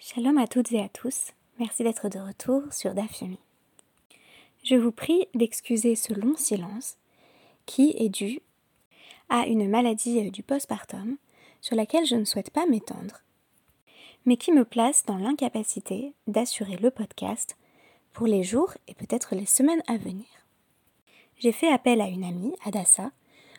Shalom 0.00 0.38
à 0.38 0.46
toutes 0.46 0.70
et 0.70 0.80
à 0.80 0.88
tous, 0.88 1.32
merci 1.58 1.82
d'être 1.82 2.08
de 2.08 2.20
retour 2.20 2.62
sur 2.72 2.94
Dafyomi. 2.94 3.40
Je 4.62 4.76
vous 4.76 4.92
prie 4.92 5.26
d'excuser 5.34 5.96
ce 5.96 6.14
long 6.14 6.36
silence 6.36 6.96
qui 7.66 7.96
est 7.98 8.08
dû 8.08 8.38
à 9.28 9.48
une 9.48 9.68
maladie 9.68 10.30
du 10.30 10.44
postpartum 10.44 11.16
sur 11.60 11.74
laquelle 11.74 12.06
je 12.06 12.14
ne 12.14 12.24
souhaite 12.24 12.50
pas 12.50 12.64
m'étendre, 12.66 13.22
mais 14.24 14.36
qui 14.36 14.52
me 14.52 14.64
place 14.64 15.04
dans 15.04 15.16
l'incapacité 15.18 16.12
d'assurer 16.28 16.76
le 16.76 16.92
podcast 16.92 17.56
pour 18.12 18.28
les 18.28 18.44
jours 18.44 18.74
et 18.86 18.94
peut-être 18.94 19.34
les 19.34 19.46
semaines 19.46 19.82
à 19.88 19.96
venir. 19.96 20.28
J'ai 21.38 21.52
fait 21.52 21.72
appel 21.72 22.00
à 22.00 22.06
une 22.06 22.22
amie, 22.22 22.54
Adassa, 22.64 23.10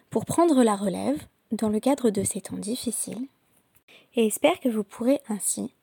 pour 0.09 0.25
prendre 0.25 0.63
la 0.63 0.77
relève 0.77 1.21
dans 1.51 1.69
le 1.69 1.81
cadre 1.81 2.11
de 2.11 2.23
ces 2.23 2.39
temps 2.39 2.55
difficiles 2.55 3.27
et 4.15 4.25
espère 4.25 4.61
que 4.61 4.69
vous 4.69 4.85
pourrez 4.85 5.19
ainsi 5.27 5.73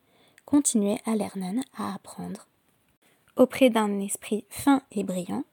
continuer 0.47 0.97
à 1.05 1.15
lernen, 1.15 1.61
à 1.77 1.93
apprendre, 1.93 2.47
auprès 3.35 3.69
d'un 3.69 3.99
esprit 3.99 4.45
fin 4.49 4.81
et 4.93 5.03
brillant, 5.03 5.43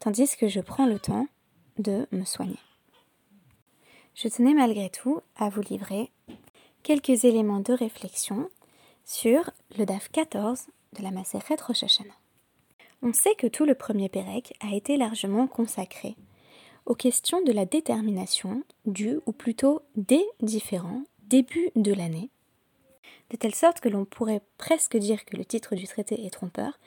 tandis 0.00 0.34
que 0.36 0.48
je 0.48 0.60
prends 0.60 0.86
le 0.86 0.98
temps 0.98 1.26
de 1.78 2.08
me 2.10 2.24
soigner. 2.24 2.58
Je 4.14 4.28
tenais 4.28 4.54
malgré 4.54 4.88
tout 4.88 5.20
à 5.36 5.50
vous 5.50 5.60
livrer 5.60 6.10
quelques 6.82 7.24
éléments 7.24 7.60
de 7.60 7.74
réflexion 7.74 8.48
sur 9.04 9.50
le 9.78 9.84
DAF 9.84 10.08
14 10.10 10.68
de 10.96 11.02
la 11.02 11.10
Maseret 11.10 11.56
Rosh. 11.62 11.84
On 13.02 13.12
sait 13.12 13.34
que 13.34 13.46
tout 13.46 13.66
le 13.66 13.74
premier 13.74 14.08
Pérec 14.08 14.54
a 14.60 14.74
été 14.74 14.96
largement 14.96 15.46
consacré 15.46 16.16
aux 16.86 16.94
questions 16.94 17.42
de 17.42 17.52
la 17.52 17.66
détermination 17.66 18.64
du, 18.86 19.20
ou 19.26 19.32
plutôt 19.32 19.82
des 19.96 20.24
différents 20.40 21.04
débuts 21.28 21.70
de 21.76 21.92
l'année 21.92 22.30
de 23.30 23.36
telle 23.36 23.54
sorte 23.54 23.80
que 23.80 23.88
l'on 23.88 24.04
pourrait 24.04 24.42
presque 24.58 24.96
dire 24.96 25.24
que 25.24 25.36
le 25.36 25.44
titre 25.44 25.74
du 25.76 25.86
traité 25.86 26.26
est 26.26 26.30
trompeur. 26.30 26.78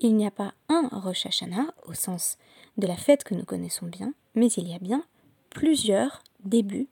Il 0.00 0.16
n'y 0.16 0.26
a 0.26 0.30
pas 0.30 0.52
un 0.68 0.88
Rosh 0.92 1.26
Hashanah, 1.26 1.72
au 1.86 1.94
sens 1.94 2.38
de 2.76 2.86
la 2.86 2.96
fête 2.96 3.24
que 3.24 3.34
nous 3.34 3.44
connaissons 3.44 3.86
bien, 3.86 4.12
mais 4.34 4.48
il 4.48 4.68
y 4.68 4.74
a 4.74 4.78
bien 4.78 5.04
plusieurs 5.50 6.22
débuts, 6.44 6.88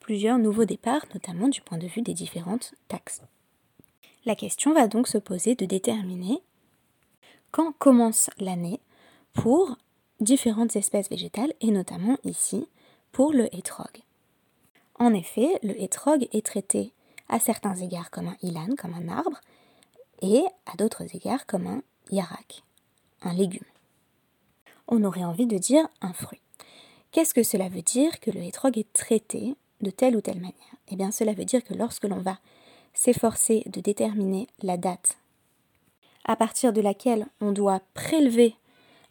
plusieurs 0.00 0.38
nouveaux 0.38 0.64
départs, 0.64 1.06
notamment 1.14 1.48
du 1.48 1.60
point 1.60 1.78
de 1.78 1.86
vue 1.86 2.02
des 2.02 2.14
différentes 2.14 2.74
taxes. 2.88 3.22
La 4.24 4.36
question 4.36 4.72
va 4.72 4.86
donc 4.86 5.08
se 5.08 5.18
poser 5.18 5.54
de 5.56 5.64
déterminer 5.64 6.40
quand 7.50 7.72
commence 7.72 8.30
l'année 8.38 8.80
pour 9.32 9.76
différentes 10.20 10.76
espèces 10.76 11.10
végétales, 11.10 11.52
et 11.60 11.70
notamment 11.70 12.16
ici 12.24 12.68
pour 13.10 13.32
le 13.32 13.54
hétrog. 13.54 14.02
En 14.98 15.12
effet, 15.12 15.58
le 15.62 15.80
hétrog 15.80 16.28
est 16.32 16.46
traité 16.46 16.92
à 17.32 17.40
certains 17.40 17.74
égards 17.76 18.10
comme 18.10 18.28
un 18.28 18.36
ilan, 18.42 18.68
comme 18.78 18.94
un 18.94 19.08
arbre, 19.08 19.40
et 20.20 20.44
à 20.66 20.76
d'autres 20.76 21.16
égards 21.16 21.46
comme 21.46 21.66
un 21.66 21.82
yarak, 22.10 22.62
un 23.22 23.32
légume. 23.32 23.64
On 24.86 25.02
aurait 25.02 25.24
envie 25.24 25.46
de 25.46 25.56
dire 25.56 25.88
un 26.02 26.12
fruit. 26.12 26.42
Qu'est-ce 27.10 27.32
que 27.32 27.42
cela 27.42 27.70
veut 27.70 27.82
dire 27.82 28.20
que 28.20 28.30
le 28.30 28.42
hétrog 28.42 28.76
est 28.76 28.92
traité 28.92 29.56
de 29.80 29.90
telle 29.90 30.14
ou 30.14 30.20
telle 30.20 30.40
manière? 30.40 30.76
Eh 30.88 30.96
bien 30.96 31.10
cela 31.10 31.32
veut 31.32 31.46
dire 31.46 31.64
que 31.64 31.72
lorsque 31.72 32.04
l'on 32.04 32.20
va 32.20 32.38
s'efforcer 32.92 33.62
de 33.66 33.80
déterminer 33.80 34.46
la 34.62 34.76
date 34.76 35.16
à 36.26 36.36
partir 36.36 36.74
de 36.74 36.82
laquelle 36.82 37.26
on 37.40 37.52
doit 37.52 37.80
prélever 37.94 38.54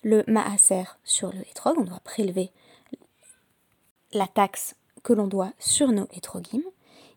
le 0.04 0.24
maaser 0.28 0.84
sur 1.04 1.34
le 1.34 1.42
hétrog, 1.50 1.76
on 1.80 1.84
doit 1.84 2.00
prélever 2.04 2.52
la 4.14 4.28
taxe 4.28 4.76
que 5.02 5.14
l'on 5.14 5.28
doit 5.28 5.54
sur 5.58 5.92
nos 5.92 6.08
hétrogim, 6.14 6.62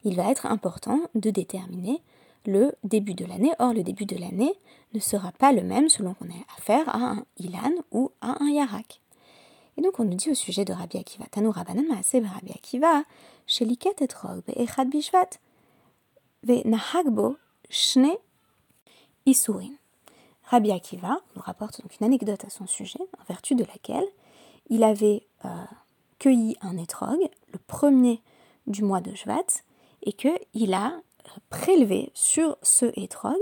il 0.04 0.16
va 0.16 0.30
être 0.30 0.46
important 0.46 1.00
de 1.14 1.30
déterminer 1.30 2.02
le 2.46 2.74
début 2.84 3.14
de 3.14 3.24
l'année. 3.24 3.52
Or, 3.58 3.72
le 3.72 3.82
début 3.82 4.06
de 4.06 4.16
l'année 4.16 4.52
ne 4.92 5.00
sera 5.00 5.32
pas 5.32 5.52
le 5.52 5.62
même 5.62 5.88
selon 5.88 6.14
qu'on 6.14 6.26
ait 6.26 6.46
affaire 6.58 6.88
à 6.88 6.98
un 6.98 7.24
Ilan 7.38 7.72
ou 7.90 8.10
à 8.20 8.42
un 8.42 8.48
Yarak. 8.48 9.00
Et 9.76 9.82
donc, 9.82 9.98
on 9.98 10.04
nous 10.04 10.14
dit 10.14 10.30
au 10.30 10.34
sujet 10.34 10.64
de 10.64 10.72
Rabbi 10.72 10.98
Akiva, 10.98 11.24
Tanu 11.30 11.48
Rabbanan 11.48 11.86
Maaseh 11.88 12.20
Rabbi 12.20 12.52
Akiva, 12.52 13.02
Sheliket 13.46 14.02
et 14.02 14.62
Echad 14.62 14.88
Bishvat, 14.88 15.30
Ve 16.44 16.64
Nahagbo 16.64 17.36
Shne 17.70 18.12
Isurin. 19.26 19.72
Rabbi 20.44 20.70
Akiva 20.70 21.18
nous 21.34 21.42
rapporte 21.42 21.80
donc 21.80 21.98
une 21.98 22.06
anecdote 22.06 22.44
à 22.44 22.50
son 22.50 22.66
sujet, 22.66 23.00
en 23.18 23.24
vertu 23.26 23.54
de 23.54 23.64
laquelle 23.64 24.06
il 24.68 24.84
avait 24.84 25.26
euh, 25.44 25.48
cueilli 26.18 26.56
un 26.60 26.76
étrog, 26.76 27.18
le 27.52 27.58
premier 27.66 28.22
du 28.66 28.82
mois 28.82 29.00
de 29.00 29.14
Shvat, 29.14 29.62
et 30.04 30.12
qu'il 30.12 30.74
a 30.74 31.00
prélevé 31.50 32.10
sur 32.14 32.56
ce 32.62 32.86
hétrog 32.94 33.38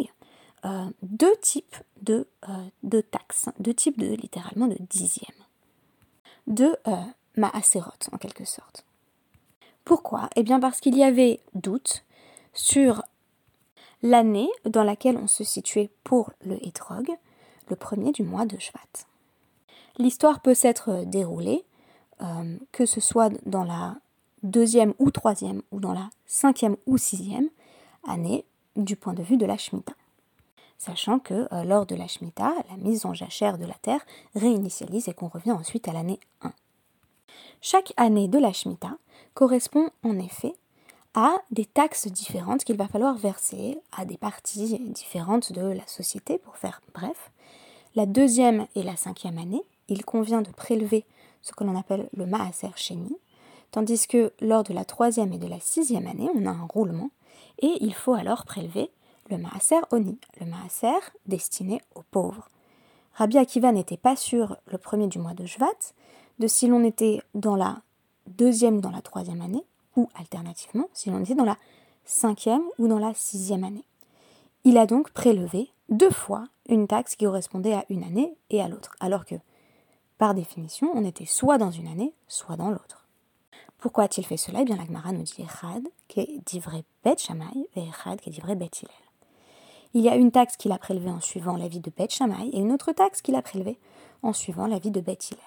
euh, 0.65 0.87
deux 1.03 1.35
types 1.43 1.77
de, 2.03 2.29
euh, 2.49 2.53
de, 2.85 3.01
taxes, 3.01 3.49
deux 3.59 3.75
types 3.75 3.99
de 3.99 4.15
littéralement 4.15 4.69
de 4.69 4.77
dixièmes, 4.79 5.29
de 6.47 6.77
euh, 6.87 6.97
en 7.43 8.19
quelque 8.19 8.45
sorte. 8.45 8.85
Pourquoi? 9.85 10.31
Eh 10.37 10.45
bien 10.45 10.61
parce 10.61 10.81
qu'il 10.81 10.97
y 10.97 11.03
avait 11.03 11.41
doute 11.55 12.05
sur 12.53 13.03
l'année 14.03 14.49
dans 14.65 14.85
laquelle 14.85 15.17
on 15.17 15.27
se 15.27 15.43
situait 15.43 15.91
pour 16.05 16.31
le 16.47 16.65
hétrog, 16.65 17.11
le 17.69 17.77
premier 17.77 18.13
du 18.13 18.23
mois 18.23 18.47
de 18.47 18.59
Shvat. 18.59 19.07
L'histoire 19.99 20.41
peut 20.41 20.55
s'être 20.55 21.05
déroulée, 21.07 21.65
que 22.71 22.87
ce 22.87 23.01
soit 23.01 23.31
dans 23.47 23.65
la 23.65 23.97
deuxième 24.43 24.95
ou 24.99 25.11
troisième, 25.11 25.63
ou 25.71 25.81
dans 25.81 25.93
la 25.93 26.11
cinquième 26.27 26.77
ou 26.87 26.99
sixième 26.99 27.49
année 28.07 28.45
du 28.77 28.97
point 28.97 29.15
de 29.15 29.23
vue 29.23 29.37
de 29.37 29.47
la 29.47 29.57
Shemitah. 29.57 29.95
Sachant 30.79 31.19
que 31.19 31.47
euh, 31.53 31.65
lors 31.65 31.87
de 31.87 31.95
la 31.95 32.09
Shemitah, 32.09 32.55
la 32.69 32.77
mise 32.77 33.07
en 33.07 33.15
jachère 33.15 33.59
de 33.59 33.67
la 33.67 33.75
terre 33.75 34.05
réinitialise 34.35 35.09
et 35.09 35.15
qu'on 35.15 35.29
revient 35.29 35.53
ensuite 35.53 35.87
à 35.87 35.93
l'année 35.93 36.19
1. 36.41 36.53
Chaque 37.61 37.93
année 37.97 38.27
de 38.27 38.39
la 38.39 38.53
Shemitah 38.53 38.97
correspond 39.35 39.91
en 40.03 40.19
effet 40.19 40.55
à 41.15 41.37
des 41.51 41.67
taxes 41.67 42.09
différentes 42.09 42.65
qu'il 42.65 42.77
va 42.77 42.89
falloir 42.89 43.17
verser 43.17 43.79
à 43.97 44.05
des 44.05 44.17
parties 44.17 44.79
différentes 44.89 45.53
de 45.53 45.61
la 45.61 45.87
société, 45.87 46.39
pour 46.39 46.57
faire 46.57 46.81
bref. 46.95 47.31
La 47.95 48.07
deuxième 48.07 48.67
et 48.75 48.83
la 48.83 48.97
cinquième 48.97 49.39
année, 49.39 49.63
il 49.89 50.05
convient 50.05 50.43
de 50.43 50.51
prélever 50.51 51.05
ce 51.43 51.53
que 51.53 51.65
l'on 51.65 51.79
appelle 51.79 52.09
le 52.17 52.25
Maaser 52.25 52.71
Sheni, 52.77 53.17
tandis 53.73 54.07
que 54.07 54.33
lors 54.41 54.63
de 54.63 54.73
la 54.73 54.85
troisième 54.85 55.33
et 55.33 55.39
de 55.39 55.49
la 55.49 55.59
sixième 55.59 56.07
année, 56.07 56.29
on 56.35 56.47
a 56.47 56.51
un 56.51 56.67
roulement, 56.73 57.11
et 57.59 57.79
il 57.81 57.95
faut 57.95 58.15
alors 58.15 58.45
prélever 58.45 58.91
le 59.31 59.39
maaser 59.39 59.81
oni, 59.91 60.19
le 60.41 60.47
maaser 60.47 61.01
destiné 61.27 61.81
aux 61.95 62.03
pauvres. 62.11 62.49
Rabbi 63.15 63.39
Akiva 63.39 63.73
n'était 63.73 63.97
pas 63.97 64.15
sûr 64.15 64.57
le 64.67 64.79
premier 64.79 65.09
du 65.09 65.19
mois 65.19 65.35
de 65.35 65.45
Jvat 65.45 65.95
de 66.39 66.47
si 66.47 66.67
l'on 66.67 66.85
était 66.85 67.21
dans 67.35 67.57
la 67.57 67.83
deuxième 68.27 68.77
ou 68.77 68.81
dans 68.81 68.91
la 68.91 69.03
troisième 69.03 69.41
année, 69.41 69.65
ou 69.97 70.09
alternativement 70.15 70.89
si 70.93 71.11
l'on 71.11 71.21
était 71.21 71.35
dans 71.35 71.45
la 71.45 71.59
cinquième 72.05 72.63
ou 72.79 72.89
dans 72.89 72.99
la 72.99 73.15
sixième 73.15 73.65
année. 73.65 73.85
Il 74.65 74.79
a 74.79 74.87
donc 74.87 75.11
prélevé 75.11 75.71
deux 75.89 76.11
fois 76.11 76.45
une 76.69 76.87
taxe 76.87 77.17
qui 77.17 77.25
correspondait 77.25 77.75
à 77.75 77.85
une 77.89 78.05
année 78.05 78.35
et 78.51 78.63
à 78.63 78.69
l'autre, 78.69 78.97
alors 79.01 79.25
que, 79.25 79.35
par 80.19 80.35
définition, 80.35 80.91
on 80.95 81.05
était 81.05 81.27
soit 81.27 81.59
dans 81.59 81.71
une 81.71 81.89
année, 81.89 82.15
soit 82.29 82.57
dans 82.57 82.71
l'autre. 82.71 83.02
Pourquoi 83.83 84.05
a-t-il 84.05 84.25
fait 84.25 84.37
cela? 84.37 84.61
Eh 84.61 84.65
bien, 84.65 84.77
la 84.77 85.13
nous 85.13 85.23
dit 85.25 85.43
Echad, 85.43 85.83
qui 86.07 86.21
est 86.21 86.39
d'ivré 86.47 86.85
Bet 87.05 87.17
Shammai, 87.19 87.69
et 87.75 87.89
Echad, 87.89 88.21
qui 88.21 88.31
est 88.31 88.33
d'ivré 88.33 88.55
Bet 88.55 88.71
Hillel. 88.81 88.95
Il 89.93 90.03
y 90.03 90.09
a 90.09 90.15
une 90.15 90.31
taxe 90.31 90.57
qu'il 90.57 90.71
a 90.71 90.79
prélevée 90.79 91.11
en 91.11 91.21
suivant 91.21 91.57
l'avis 91.57 91.81
de 91.81 91.91
Bet 91.91 92.11
Shammai 92.11 92.49
et 92.53 92.61
une 92.61 92.71
autre 92.71 92.93
taxe 92.93 93.23
qu'il 93.23 93.35
a 93.35 93.43
prélevée 93.43 93.81
en 94.23 94.33
suivant 94.33 94.69
l'avis 94.69 94.93
de 94.93 95.01
Bet 95.01 95.19
Hillel. 95.29 95.43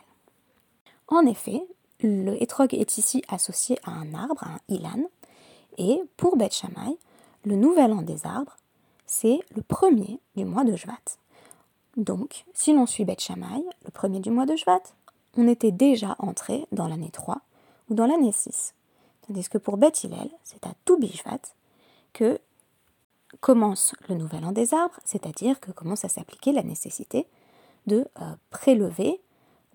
En 1.07 1.25
effet, 1.25 1.66
le 2.01 2.35
hétrog 2.44 2.73
est 2.73 2.97
ici 2.97 3.23
associé 3.29 3.79
à 3.85 3.91
un 3.91 4.13
arbre, 4.13 4.44
un 4.44 4.59
ilan, 4.67 5.06
et 5.78 6.02
pour 6.17 6.35
Bet 6.35 6.52
Shammai, 6.52 6.97
le 7.46 7.56
nouvel 7.56 7.94
an 7.94 8.02
des 8.02 8.25
arbres, 8.25 8.57
c'est 9.06 9.40
le 9.56 9.62
premier 9.62 10.20
du 10.35 10.43
mois 10.43 10.66
de 10.66 10.76
Jvat. 10.76 11.20
Donc, 11.96 12.43
si 12.53 12.73
l'on 12.73 12.85
suit 12.85 13.05
Bet 13.05 13.16
Shammai, 13.17 13.64
le 13.85 13.91
premier 13.91 14.20
du 14.20 14.29
mois 14.29 14.46
de 14.46 14.58
Jvat, 14.58 14.84
on 15.38 15.47
était 15.47 15.72
déjà 15.72 16.17
entré 16.20 16.66
dans 16.73 16.90
l'année 16.90 17.11
3 17.11 17.40
ou 17.90 17.96
dans 17.96 18.05
l'année 18.05 18.32
6. 18.32 18.73
Tandis 19.28 19.49
que 19.49 19.58
pour 19.58 19.78
Beth 19.78 20.05
c'est 20.43 20.66
à 20.66 20.73
Toubishvat 20.85 21.40
que 22.14 22.40
commence 23.41 23.93
le 24.08 24.16
nouvel 24.16 24.46
an 24.46 24.52
des 24.52 24.73
arbres, 24.73 24.99
c'est-à-dire 25.03 25.59
que 25.59 25.72
commence 25.72 26.05
à 26.05 26.09
s'appliquer 26.09 26.52
la 26.52 26.64
nécessité 26.64 27.28
de 27.87 28.08
euh, 28.22 28.35
prélever 28.49 29.22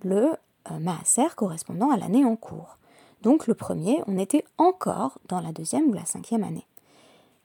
le 0.02 0.32
euh, 0.70 0.78
maaser 0.78 1.28
correspondant 1.36 1.90
à 1.90 1.96
l'année 1.96 2.24
en 2.24 2.36
cours. 2.36 2.78
Donc 3.22 3.46
le 3.46 3.54
premier, 3.54 4.02
on 4.06 4.18
était 4.18 4.44
encore 4.56 5.18
dans 5.28 5.40
la 5.40 5.52
deuxième 5.52 5.90
ou 5.90 5.92
la 5.92 6.06
cinquième 6.06 6.42
année. 6.42 6.66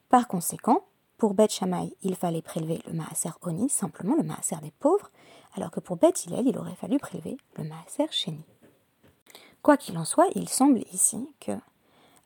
Par 0.08 0.26
conséquent, 0.28 0.84
pour 1.18 1.34
Beth 1.34 1.52
Shammai, 1.52 1.94
il 2.02 2.14
fallait 2.14 2.42
prélever 2.42 2.80
le 2.86 2.92
maaser 2.92 3.30
Oni, 3.42 3.68
simplement 3.68 4.16
le 4.16 4.22
maaser 4.22 4.56
des 4.62 4.70
pauvres, 4.70 5.10
alors 5.54 5.70
que 5.70 5.80
pour 5.80 5.96
Beth 5.96 6.26
il 6.26 6.58
aurait 6.58 6.74
fallu 6.74 6.98
prélever 6.98 7.36
le 7.56 7.64
maaser 7.64 8.06
Sheni. 8.10 8.44
Quoi 9.66 9.76
qu'il 9.76 9.98
en 9.98 10.04
soit, 10.04 10.28
il 10.36 10.48
semble 10.48 10.84
ici 10.92 11.28
que 11.40 11.50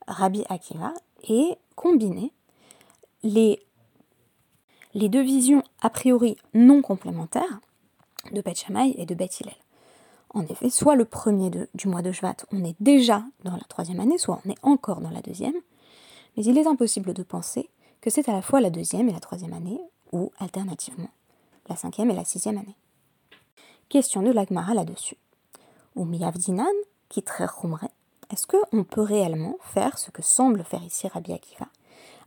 Rabbi 0.06 0.44
Akiva 0.50 0.92
ait 1.26 1.56
combiné 1.74 2.34
les, 3.22 3.58
deux 4.92 5.22
visions 5.22 5.62
a 5.80 5.88
priori 5.88 6.36
non 6.52 6.82
complémentaires 6.82 7.60
de 8.30 8.42
Beth 8.42 8.66
et 8.94 9.06
de 9.06 9.14
Beth 9.14 9.40
Hillel. 9.40 9.54
En 10.34 10.42
effet, 10.42 10.68
soit 10.68 10.96
le 10.96 11.06
premier 11.06 11.50
du 11.72 11.88
mois 11.88 12.02
de 12.02 12.12
Shvat, 12.12 12.36
on 12.52 12.62
est 12.62 12.76
déjà 12.78 13.24
dans 13.42 13.56
la 13.56 13.64
troisième 13.70 14.00
année, 14.00 14.18
soit 14.18 14.42
on 14.44 14.50
est 14.50 14.62
encore 14.62 15.00
dans 15.00 15.08
la 15.08 15.22
deuxième, 15.22 15.56
mais 16.36 16.44
il 16.44 16.58
est 16.58 16.66
impossible 16.66 17.14
de 17.14 17.22
penser 17.22 17.70
que 18.02 18.10
c'est 18.10 18.28
à 18.28 18.32
la 18.32 18.42
fois 18.42 18.60
la 18.60 18.68
deuxième 18.68 19.08
et 19.08 19.14
la 19.14 19.20
troisième 19.20 19.54
année, 19.54 19.80
ou 20.12 20.30
alternativement, 20.40 21.08
la 21.70 21.76
cinquième 21.76 22.10
et 22.10 22.16
la 22.16 22.26
sixième 22.26 22.58
année. 22.58 22.76
Question 23.88 24.20
de 24.20 24.30
l'Agmara 24.30 24.74
là-dessus. 24.74 25.16
Ou 25.96 26.04
Miyavdinan, 26.04 26.66
qui 27.10 27.22
très 27.22 27.46
est-ce 28.30 28.46
qu'on 28.46 28.84
peut 28.84 29.02
réellement 29.02 29.56
faire 29.60 29.98
ce 29.98 30.10
que 30.10 30.22
semble 30.22 30.64
faire 30.64 30.82
ici 30.82 31.08
Rabbi 31.08 31.32
Akiva, 31.32 31.66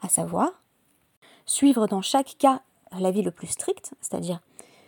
à 0.01 0.09
savoir 0.09 0.51
suivre 1.45 1.87
dans 1.87 2.01
chaque 2.01 2.35
cas 2.37 2.61
l'avis 2.99 3.23
le 3.23 3.31
plus 3.31 3.47
strict, 3.47 3.93
c'est-à-dire 4.01 4.39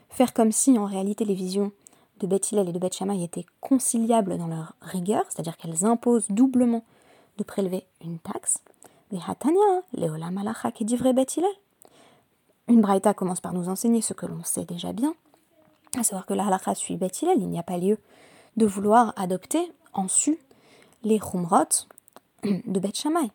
faire 0.09 0.33
comme 0.33 0.51
si 0.51 0.77
en 0.77 0.85
réalité 0.85 1.25
les 1.25 1.33
visions 1.33 1.71
de 2.19 2.27
Beth 2.27 2.53
et 2.53 2.71
de 2.71 2.79
Beth 2.79 3.01
étaient 3.21 3.45
conciliables 3.61 4.37
dans 4.37 4.47
leur 4.47 4.73
rigueur, 4.81 5.23
c'est-à-dire 5.29 5.57
qu'elles 5.57 5.85
imposent 5.85 6.27
doublement 6.29 6.83
de 7.37 7.43
prélever 7.43 7.85
une 8.01 8.19
taxe. 8.19 8.59
Une 12.67 12.81
braïta 12.81 13.13
commence 13.13 13.41
par 13.41 13.53
nous 13.53 13.69
enseigner 13.69 14.01
ce 14.01 14.13
que 14.13 14.25
l'on 14.25 14.43
sait 14.43 14.65
déjà 14.65 14.93
bien, 14.93 15.13
à 15.97 16.03
savoir 16.03 16.25
que 16.25 16.33
la 16.33 16.45
halakha 16.45 16.75
suit 16.75 16.97
Beth 16.97 17.21
il 17.21 17.47
n'y 17.47 17.59
a 17.59 17.63
pas 17.63 17.77
lieu 17.77 17.97
de 18.57 18.65
vouloir 18.65 19.13
adopter 19.17 19.71
en 19.95 20.07
su 20.07 20.37
les 21.03 21.19
chumrot 21.19 21.87
de 22.43 22.79
Beth 22.79 22.95
Shammai. 22.95 23.31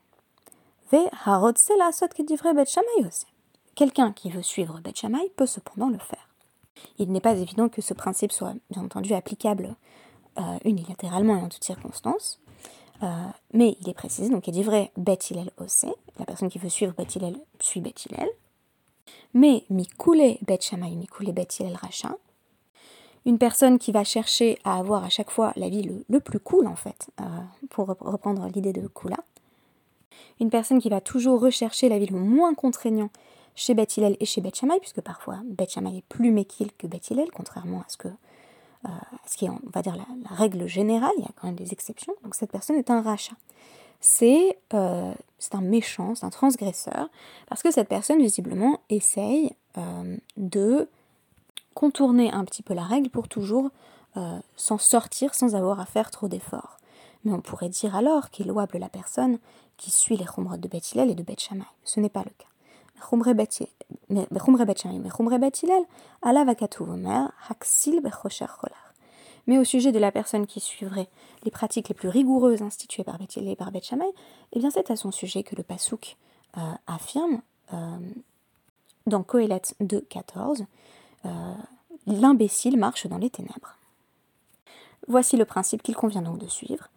Quelqu'un 3.75 4.13
qui 4.13 4.31
veut 4.31 4.43
suivre 4.43 4.81
Beth 4.81 4.99
Shammai 4.99 5.31
peut 5.37 5.47
cependant 5.47 5.89
le 5.89 5.99
faire. 5.99 6.29
Il 6.99 7.11
n'est 7.13 7.21
pas 7.21 7.35
évident 7.35 7.69
que 7.69 7.83
ce 7.83 7.95
principe 7.95 8.33
soit 8.33 8.55
bien 8.71 8.83
entendu 8.83 9.15
applicable 9.15 9.75
euh, 10.39 10.59
unilatéralement 10.65 11.37
et 11.37 11.43
en 11.43 11.49
toutes 11.49 11.65
circonstances, 11.65 12.41
euh, 13.03 13.07
mais 13.53 13.77
il 13.81 13.89
est 13.89 13.95
précisé, 13.95 14.31
donc 14.31 14.47
il 14.47 14.53
dit 14.53 14.63
vrai 14.63 14.93
Beth 14.97 15.31
Hillel 15.31 15.51
la 16.19 16.25
personne 16.27 16.49
qui 16.49 16.59
veut 16.59 16.69
suivre 16.69 16.93
Beth 16.97 17.15
Hillel 17.15 17.37
suit 17.61 17.81
Beth 17.81 18.05
Hillel, 18.05 18.29
mais 19.35 19.65
Mikule 19.71 20.39
Beth 20.43 20.63
Shammai, 20.63 20.91
Mikule 20.91 21.33
Beth 21.33 21.59
Hillel 21.59 21.77
Racha, 21.77 22.17
une 23.27 23.39
personne 23.39 23.79
qui 23.79 23.93
va 23.93 24.05
chercher 24.05 24.59
à 24.65 24.79
avoir 24.79 25.05
à 25.05 25.09
chaque 25.09 25.31
fois 25.31 25.53
la 25.57 25.69
vie 25.69 25.89
le, 26.09 26.21
plus 26.21 26.41
cool 26.41 26.67
en 26.67 26.77
fait, 26.77 27.11
euh, 27.21 27.25
pour 27.69 27.87
reprendre 27.87 28.47
l'idée 28.55 28.73
de 28.73 28.87
Kula, 28.89 29.19
une 30.41 30.51
personne 30.51 30.81
qui 30.81 30.89
va 30.89 31.01
toujours 31.01 31.41
rechercher 31.41 31.89
la 31.89 31.99
vie 31.99 32.07
le 32.07 32.19
moins 32.19 32.55
contraignant 32.55 33.11
chez 33.55 33.75
Beth 33.75 33.99
et 33.99 34.25
chez 34.25 34.41
Beth 34.41 34.61
puisque 34.81 35.03
parfois 35.03 35.41
Beth 35.45 35.77
est 35.77 36.05
plus 36.09 36.31
méquille 36.31 36.71
que 36.79 36.87
Beth 36.87 37.13
contrairement 37.35 37.81
à 37.81 37.85
ce 37.89 37.97
que 37.97 38.09
euh, 38.87 38.89
qui 39.37 39.45
est, 39.45 39.51
on 39.51 39.61
va 39.75 39.83
dire, 39.83 39.95
la, 39.97 40.35
règle 40.35 40.67
générale, 40.67 41.13
il 41.19 41.23
y 41.23 41.27
a 41.27 41.31
quand 41.37 41.49
même 41.49 41.57
des 41.57 41.73
exceptions, 41.73 42.15
donc 42.25 42.35
cette 42.35 42.51
personne 42.51 42.77
est 42.77 42.91
un 42.91 43.03
rachat. 43.03 43.37
C'est 44.01 44.57
euh, 44.73 45.13
un 45.53 45.61
méchant, 45.61 46.15
c'est 46.15 46.25
un 46.25 46.31
transgresseur, 46.31 47.11
parce 47.47 47.63
que 47.63 47.71
cette 47.71 47.89
personne, 47.89 48.19
visiblement, 48.19 48.81
essaye 48.89 49.53
de 50.39 50.89
contourner 51.75 52.33
un 52.33 52.45
petit 52.45 52.63
peu 52.63 52.75
la 52.75 52.85
règle 52.85 53.11
pour 53.11 53.29
toujours 53.29 53.71
s'en 54.57 54.79
sortir 54.79 55.35
sans 55.35 55.55
avoir 55.55 55.79
à 55.79 55.87
faire 55.87 56.11
trop 56.11 56.27
d'efforts. 56.27 56.79
Mais 57.25 57.33
on 57.33 57.41
pourrait 57.41 57.69
dire 57.69 57.95
alors 57.95 58.31
qu'il 58.31 58.49
louable 58.49 58.79
la 58.79 58.89
personne 58.89 59.39
qui 59.77 59.91
suit 59.91 60.17
les 60.17 60.27
chumrot 60.27 60.57
de 60.57 60.69
Beth 60.69 60.97
et 60.97 61.15
de 61.15 61.23
Beth 61.23 61.49
Ce 61.85 62.01
n'est 62.01 62.09
pas 62.09 62.25
le 62.25 62.31
cas. 62.37 62.47
Mais 69.47 69.59
au 69.59 69.65
sujet 69.65 69.93
de 69.93 69.99
la 69.99 70.13
personne 70.13 70.47
qui 70.47 70.61
suivrait 70.61 71.09
les 71.43 71.51
pratiques 71.51 71.89
les 71.89 71.95
plus 71.95 72.09
rigoureuses 72.09 72.63
instituées 72.63 73.05
par 73.05 73.19
Beth 73.19 73.39
et 73.39 73.57
par 73.57 73.73
Beth 73.73 73.95
eh 74.53 74.59
bien 74.59 74.71
c'est 74.71 74.91
à 74.91 74.97
son 74.97 75.11
sujet 75.11 75.43
que 75.43 75.57
le 75.57 75.63
Passouk 75.63 76.17
euh, 76.59 76.61
affirme 76.87 77.41
euh, 77.73 77.99
dans 79.07 79.23
Kohelet 79.23 79.63
2.14 79.81 80.63
euh, 80.63 80.65
L'imbécile 82.07 82.79
marche 82.79 83.07
dans 83.07 83.19
les 83.19 83.31
ténèbres. 83.31 83.77
Voici 85.07 85.37
le 85.37 85.45
principe 85.45 85.83
qu'il 85.83 85.95
convient 85.95 86.23
donc 86.23 86.39
de 86.39 86.47
suivre. 86.47 86.89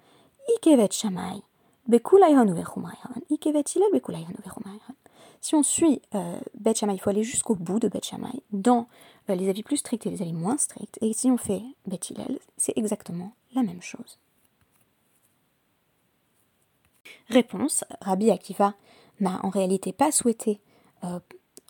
Si 5.42 5.56
on 5.56 5.64
suit 5.64 6.02
euh, 6.16 6.40
Bet 6.56 6.72
il 6.72 7.00
faut 7.00 7.10
aller 7.10 7.24
jusqu'au 7.24 7.56
bout 7.56 7.80
de 7.80 7.90
Bet 7.90 8.02
dans 8.52 8.88
euh, 9.30 9.36
les 9.36 9.50
avis 9.50 9.64
plus 9.64 9.78
stricts 9.78 10.06
et 10.06 10.10
les 10.10 10.22
avis 10.22 10.34
moins 10.34 10.58
stricts. 10.58 10.98
Et 11.02 11.12
si 11.14 11.30
on 11.30 11.38
fait 11.38 11.62
Bet 11.86 12.00
c'est 12.56 12.78
exactement 12.78 13.34
la 13.54 13.64
même 13.64 13.82
chose. 13.82 14.20
Réponse 17.30 17.84
Rabbi 18.02 18.32
Akiva 18.32 18.74
n'a 19.20 19.40
en 19.46 19.50
réalité 19.50 19.92
pas 19.92 20.12
souhaité, 20.12 20.62
euh, 21.04 21.20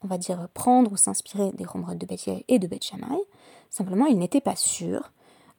on 0.04 0.08
va 0.08 0.18
dire, 0.18 0.48
prendre 0.54 0.92
ou 0.92 0.98
s'inspirer 0.98 1.52
des 1.54 1.66
Romrod 1.66 1.98
de 1.98 2.06
Bet 2.06 2.18
et 2.48 2.60
de 2.60 2.68
Bet 2.68 2.80
Simplement, 3.70 4.06
il 4.06 4.18
n'était 4.18 4.42
pas 4.42 4.56
sûr 4.56 5.12